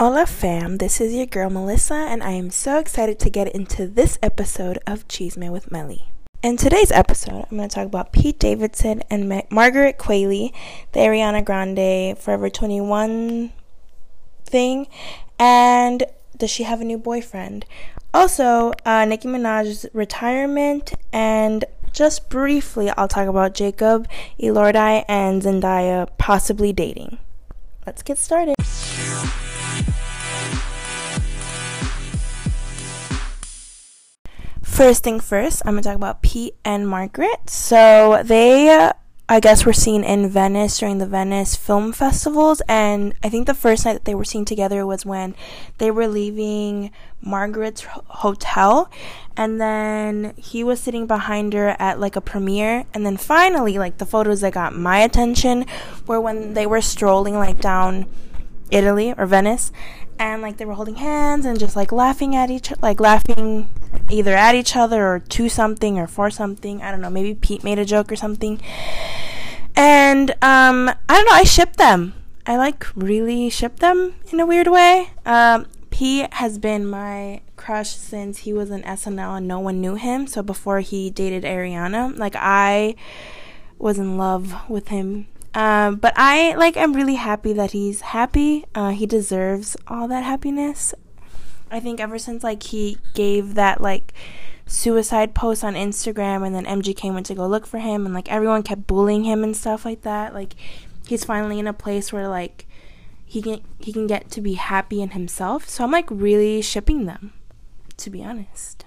[0.00, 3.86] Hola fam, this is your girl Melissa, and I am so excited to get into
[3.86, 6.08] this episode of Chisme with Melly.
[6.42, 10.54] In today's episode, I'm going to talk about Pete Davidson and Ma- Margaret Qualley,
[10.92, 13.52] the Ariana Grande Forever 21
[14.46, 14.86] thing,
[15.38, 16.04] and
[16.34, 17.66] does she have a new boyfriend?
[18.14, 24.08] Also, uh, Nicki Minaj's retirement, and just briefly, I'll talk about Jacob
[24.40, 27.18] Elordi and Zendaya possibly dating.
[27.84, 28.54] Let's get started.
[34.80, 37.50] First thing first, I'm gonna talk about Pete and Margaret.
[37.50, 38.90] So they,
[39.28, 43.52] I guess, were seen in Venice during the Venice Film Festivals, and I think the
[43.52, 45.34] first night that they were seen together was when
[45.76, 48.90] they were leaving Margaret's hotel,
[49.36, 53.98] and then he was sitting behind her at like a premiere, and then finally, like
[53.98, 55.66] the photos that got my attention
[56.06, 58.06] were when they were strolling like down
[58.70, 59.72] Italy or Venice,
[60.18, 63.68] and like they were holding hands and just like laughing at each like laughing
[64.08, 66.82] either at each other or to something or for something.
[66.82, 67.10] I don't know.
[67.10, 68.60] Maybe Pete made a joke or something.
[69.76, 71.32] And um, I don't know.
[71.32, 72.14] I ship them.
[72.46, 75.10] I like really ship them in a weird way.
[75.24, 79.94] Um, Pete has been my crush since he was in SNL and no one knew
[79.94, 80.26] him.
[80.26, 82.94] So before he dated Ariana, like I
[83.78, 85.26] was in love with him.
[85.52, 88.64] Um, but I like I'm really happy that he's happy.
[88.74, 90.94] Uh, he deserves all that happiness.
[91.70, 94.12] I think ever since like he gave that like
[94.66, 98.30] suicide post on Instagram and then MGK went to go look for him and like
[98.30, 100.32] everyone kept bullying him and stuff like that.
[100.34, 100.54] Like
[101.06, 102.66] he's finally in a place where like
[103.24, 105.68] he can he can get to be happy in himself.
[105.68, 107.32] So I'm like really shipping them,
[107.96, 108.86] to be honest.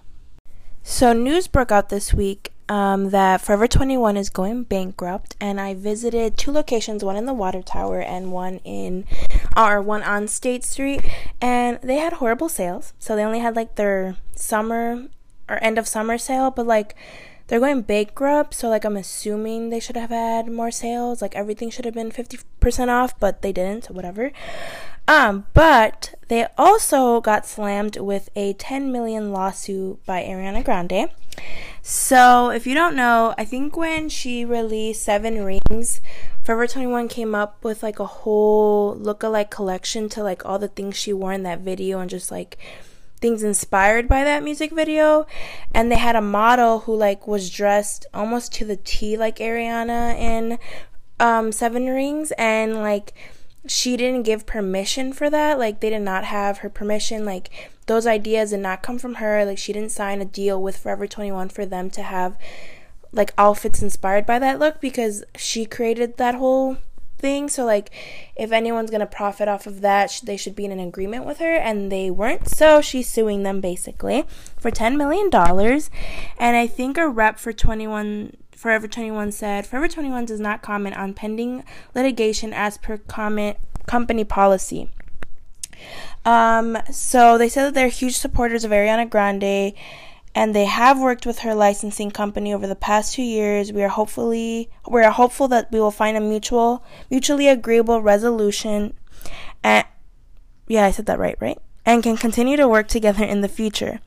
[0.84, 5.76] So news broke out this week um, that Forever 21 is going bankrupt, and I
[5.76, 9.06] visited two locations, one in the Water Tower and one in,
[9.56, 11.02] or one on State Street,
[11.40, 12.94] and they had horrible sales.
[12.98, 15.04] So they only had like their summer
[15.48, 16.96] or end of summer sale, but like
[17.46, 18.56] they're going bankrupt.
[18.56, 21.22] So like I'm assuming they should have had more sales.
[21.22, 23.84] Like everything should have been 50% off, but they didn't.
[23.84, 24.31] So whatever.
[25.08, 31.12] Um, but they also got slammed with a 10 million lawsuit by Ariana Grande.
[31.86, 36.00] So, if you don't know, I think when she released Seven Rings,
[36.44, 40.98] Forever 21 came up with like a whole look-alike collection to like all the things
[40.98, 42.58] she wore in that video and just like
[43.22, 45.26] things inspired by that music video.
[45.74, 50.18] And they had a model who like was dressed almost to the T like Ariana
[50.18, 50.58] in
[51.20, 53.14] um, Seven Rings and like
[53.68, 55.57] she didn't give permission for that.
[55.57, 57.25] Like they did not have her permission.
[57.25, 57.50] Like
[57.85, 59.46] those ideas did not come from her.
[59.46, 62.38] Like she didn't sign a deal with Forever 21 for them to have
[63.12, 66.78] like outfits inspired by that look because she created that whole
[67.18, 67.47] thing.
[67.47, 67.90] So like
[68.35, 71.38] if anyone's going to profit off of that, they should be in an agreement with
[71.40, 72.50] her and they weren't.
[72.50, 74.25] So she's suing them basically
[74.57, 75.90] for 10 million dollars.
[76.38, 80.96] And I think a rep for 21 Forever 21 said Forever 21 does not comment
[80.96, 83.57] on pending litigation as per comment
[83.88, 84.90] company policy.
[86.24, 89.73] Um, so they said that they're huge supporters of Ariana Grande
[90.34, 93.73] and they have worked with her licensing company over the past two years.
[93.73, 98.94] We are hopefully we are hopeful that we will find a mutual mutually agreeable resolution.
[99.66, 99.84] Yeah,
[100.69, 101.59] I said that right, right?
[101.86, 104.00] And can continue to work together in the future.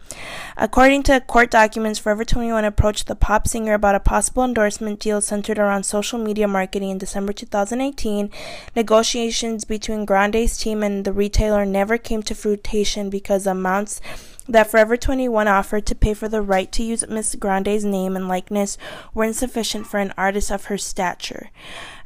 [0.56, 5.20] According to court documents, Forever 21 approached the pop singer about a possible endorsement deal
[5.20, 8.30] centered around social media marketing in December 2018.
[8.74, 14.00] Negotiations between Grande's team and the retailer never came to fruition because amounts
[14.48, 18.28] that Forever 21 offered to pay for the right to use Miss Grande's name and
[18.28, 18.78] likeness
[19.12, 21.50] were insufficient for an artist of her stature.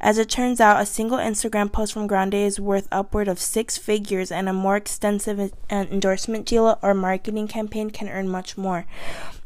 [0.01, 3.77] As it turns out, a single Instagram post from Grande is worth upward of six
[3.77, 8.87] figures, and a more extensive endorsement deal or marketing campaign can earn much more.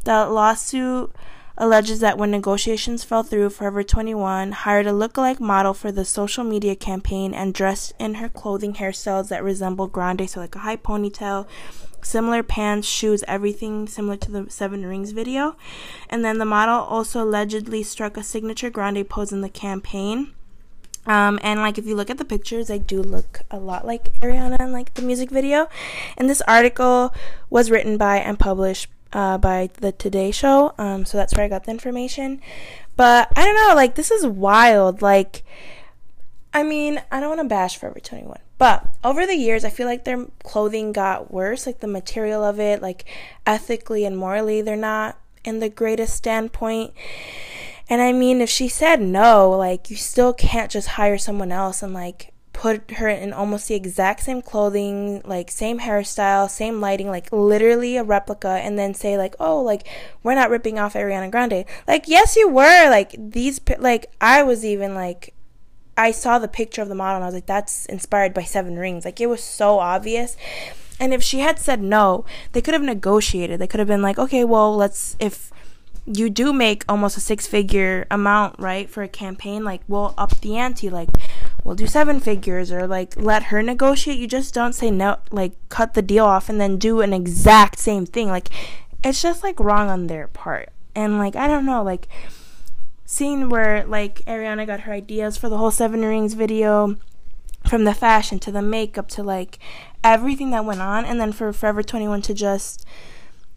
[0.05, 1.13] The lawsuit
[1.57, 6.45] alleges that when negotiations fell through, Forever 21 hired a look-alike model for the social
[6.45, 10.77] media campaign and dressed in her clothing hairstyles that resemble Grande, so like a high
[10.77, 11.47] ponytail,
[12.03, 15.57] similar pants, shoes, everything similar to the Seven Rings video.
[16.11, 20.33] And then the model also allegedly struck a signature Grande pose in the campaign.
[21.07, 24.13] Um, and like if you look at the pictures, they do look a lot like
[24.21, 25.69] Ariana in like the music video.
[26.17, 27.15] And this article
[27.51, 30.75] was written by and published uh, by the Today Show.
[30.77, 32.43] Um, so that's where I got the information.
[32.97, 35.01] But I don't know, like this is wild.
[35.01, 35.45] Like,
[36.53, 38.39] I mean, I don't want to bash Forever 21.
[38.59, 42.61] But over the years, I feel like their clothing got worse, like the material of
[42.61, 43.05] it, like
[43.47, 46.93] ethically and morally, they're not in the greatest standpoint.
[47.89, 51.83] And I mean, if she said no, like, you still can't just hire someone else
[51.83, 52.33] and, like,
[52.65, 57.99] put her in almost the exact same clothing, like same hairstyle, same lighting, like literally
[57.99, 59.87] a replica, and then say like, "Oh, like
[60.23, 62.89] we're not ripping off Ariana Grande." Like, yes, you were.
[62.89, 65.35] Like these, like I was even like,
[65.99, 68.79] I saw the picture of the model, and I was like, "That's inspired by Seven
[68.79, 70.35] Rings." Like it was so obvious.
[70.99, 73.61] And if she had said no, they could have negotiated.
[73.61, 75.51] They could have been like, "Okay, well, let's if."
[76.07, 80.39] you do make almost a six figure amount, right, for a campaign, like we'll up
[80.41, 81.09] the ante, like
[81.65, 84.19] we'll do seven figures or like let her negotiate.
[84.19, 87.79] You just don't say no, like cut the deal off and then do an exact
[87.79, 88.29] same thing.
[88.29, 88.51] Like
[89.03, 90.69] it's just like wrong on their part.
[90.95, 92.07] And like I don't know, like
[93.07, 96.97] seeing where like Ariana got her ideas for the whole Seven Rings video
[97.67, 99.59] from the fashion to the makeup to like
[100.05, 102.85] everything that went on and then for Forever 21 to just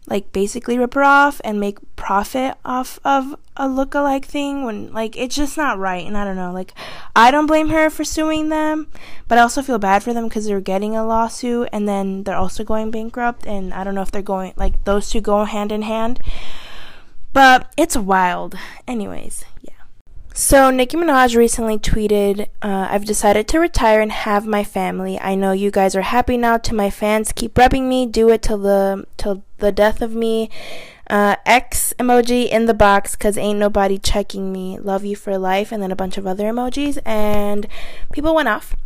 [0.08, 5.16] like basically rip her off and make profit off of a look-alike thing when like
[5.16, 6.72] it's just not right and I don't know like
[7.14, 8.88] I don't blame her for suing them
[9.26, 12.36] but I also feel bad for them because they're getting a lawsuit and then they're
[12.36, 15.72] also going bankrupt and I don't know if they're going like those two go hand
[15.72, 16.20] in hand.
[17.32, 18.54] But it's wild.
[18.86, 19.44] Anyways
[20.38, 25.18] so, Nicki Minaj recently tweeted, uh, I've decided to retire and have my family.
[25.18, 26.58] I know you guys are happy now.
[26.58, 28.06] To my fans, keep repping me.
[28.06, 30.48] Do it till the till the death of me.
[31.10, 34.78] Uh, X emoji in the box because ain't nobody checking me.
[34.78, 35.72] Love you for life.
[35.72, 37.00] And then a bunch of other emojis.
[37.04, 37.66] And
[38.12, 38.76] people went off.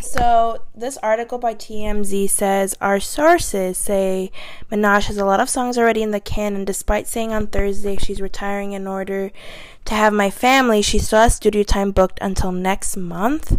[0.00, 4.30] So, this article by TMZ says our sources say
[4.70, 7.96] Minaj has a lot of songs already in the can, and despite saying on Thursday
[7.96, 9.32] she's retiring in order
[9.88, 13.52] to have my family, she still has studio time booked until next month.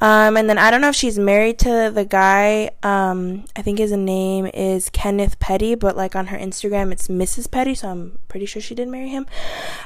[0.00, 2.70] Um, and then I don't know if she's married to the guy.
[2.82, 7.48] Um, I think his name is Kenneth Petty, but like on her Instagram, it's Mrs.
[7.48, 9.26] Petty, so I'm pretty sure she did marry him.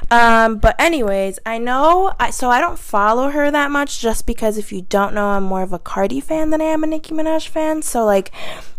[0.09, 2.13] Um, but anyways, I know.
[2.19, 5.43] I, so I don't follow her that much, just because if you don't know, I'm
[5.43, 7.83] more of a Cardi fan than I am a Nicki Minaj fan.
[7.83, 8.31] So like,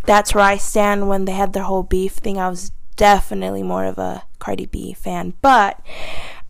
[0.04, 2.38] that's where I stand when they had their whole beef thing.
[2.38, 5.80] I was definitely more of a Cardi B fan, but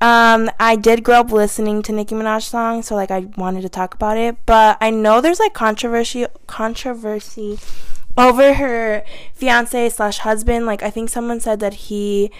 [0.00, 3.68] um, I did grow up listening to Nicki Minaj songs, so like I wanted to
[3.68, 4.36] talk about it.
[4.46, 7.58] But I know there's like controversy controversy
[8.16, 10.66] over her fiance slash husband.
[10.66, 12.30] Like I think someone said that he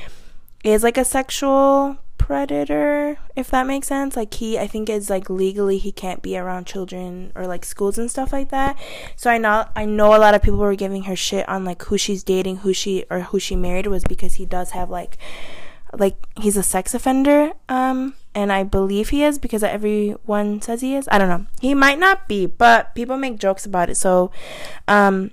[0.63, 4.17] is like a sexual predator, if that makes sense.
[4.17, 7.99] Like he I think is like legally he can't be around children or like schools
[7.99, 8.79] and stuff like that.
[9.17, 11.83] So I know I know a lot of people were giving her shit on like
[11.85, 15.19] who she's dating, who she or who she married was because he does have like
[15.99, 20.97] like he's a sex offender um and I believe he is because everyone says he
[20.97, 21.09] is.
[21.11, 21.47] I don't know.
[21.61, 23.97] He might not be, but people make jokes about it.
[23.97, 24.33] So
[24.89, 25.31] um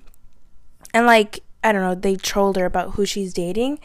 [0.94, 3.80] and like I don't know, they trolled her about who she's dating.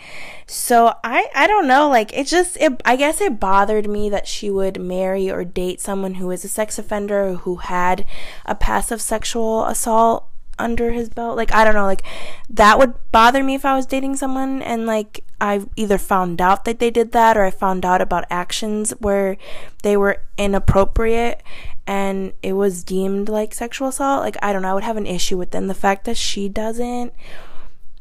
[0.46, 4.26] So I I don't know, like it just it I guess it bothered me that
[4.26, 8.04] she would marry or date someone who is a sex offender who had
[8.44, 11.36] a passive sexual assault under his belt.
[11.36, 12.02] Like I don't know, like
[12.50, 16.64] that would bother me if I was dating someone and like I either found out
[16.64, 19.36] that they did that or I found out about actions where
[19.82, 21.42] they were inappropriate
[21.86, 24.22] and it was deemed like sexual assault.
[24.22, 25.66] Like I don't know, I would have an issue with them.
[25.66, 27.12] The fact that she doesn't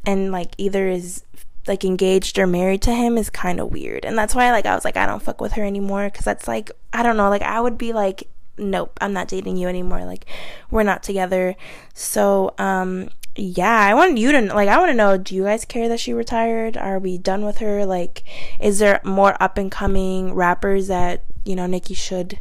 [0.05, 1.23] and like either is
[1.67, 4.05] like engaged or married to him is kind of weird.
[4.05, 6.47] And that's why like I was like I don't fuck with her anymore cuz that's
[6.47, 10.05] like I don't know, like I would be like nope, I'm not dating you anymore.
[10.05, 10.25] Like,
[10.71, 11.55] we're not together.
[11.93, 14.69] So, um, yeah, I want you to like.
[14.69, 15.17] I want to know.
[15.17, 16.77] Do you guys care that she retired?
[16.77, 17.85] Are we done with her?
[17.85, 18.23] Like,
[18.59, 22.39] is there more up and coming rappers that you know Nicki should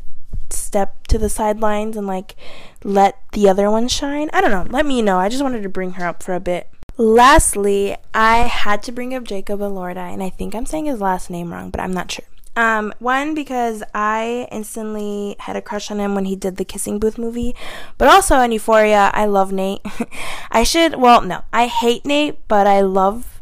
[0.51, 2.37] step to the sidelines and like
[2.85, 4.31] let the other one shine?
[4.33, 4.67] I don't know.
[4.71, 5.19] Let me know.
[5.19, 6.69] I just wanted to bring her up for a bit.
[6.97, 11.29] Lastly, I had to bring up Jacob Elordi, and I think I'm saying his last
[11.29, 12.25] name wrong, but I'm not sure.
[12.57, 17.01] Um, one because I instantly had a crush on him when he did the Kissing
[17.01, 17.55] Booth movie,
[17.99, 19.81] but also in Euphoria, I love Nate.
[20.53, 23.34] I should, well, no, I hate Nate, but I love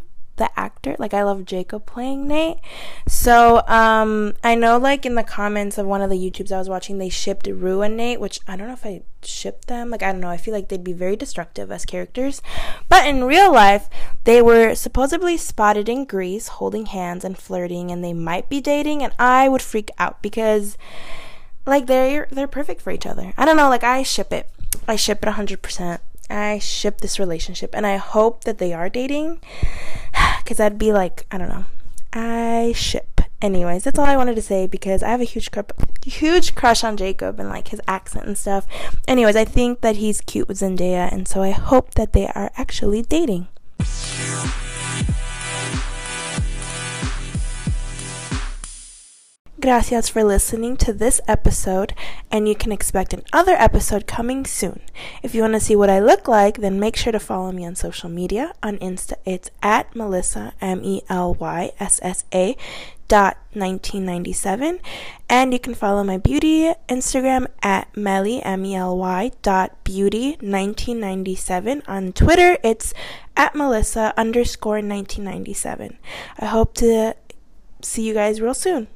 [0.43, 0.97] the actor.
[0.99, 2.59] Like I love Jacob playing Nate.
[3.07, 6.69] So um I know like in the comments of one of the YouTubes I was
[6.69, 9.91] watching they shipped Rue and Nate, which I don't know if I shipped them.
[9.91, 12.43] Like I don't know, I feel like they'd be very destructive as characters.
[12.89, 13.89] But in real life,
[14.25, 19.05] they were supposedly spotted in Greece holding hands and flirting and they might be dating
[19.05, 20.77] and I would freak out because
[21.67, 23.33] like they're they're perfect for each other.
[23.37, 24.51] I don't know, like I ship it.
[24.89, 26.01] I ship it 100%.
[26.33, 29.41] I ship this relationship and I hope that they are dating
[30.39, 31.65] because I'd be like, I don't know,
[32.13, 33.21] I ship.
[33.41, 35.51] Anyways, that's all I wanted to say because I have a huge
[36.07, 38.67] huge crush on Jacob and like his accent and stuff.
[39.09, 42.53] Anyways, I think that he's cute with Zendaya and so I hope that they are
[42.57, 43.49] actually dating.
[49.63, 51.95] Gracias for listening to this episode,
[52.33, 54.81] and you can expect another episode coming soon.
[55.23, 57.65] If you want to see what I look like, then make sure to follow me
[57.65, 58.55] on social media.
[58.61, 62.57] On Insta, it's at Melissa, M E L Y S S A.
[63.09, 64.81] Dot 1997
[65.29, 72.57] and you can follow my beauty instagram at melly m-e-l-y dot beauty 1997 on twitter
[72.65, 72.95] it's
[73.37, 75.99] at melissa underscore 1997
[76.39, 77.15] i hope to
[77.83, 78.89] see you guys real soon